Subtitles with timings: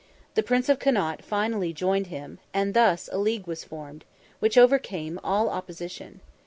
[0.33, 4.03] The Prince of Connaught finally joined him, and thus, a league was formed,
[4.39, 6.21] which overcame all opposition.